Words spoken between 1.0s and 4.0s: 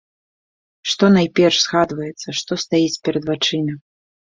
найперш згадваецца, што стаіць перад вачыма?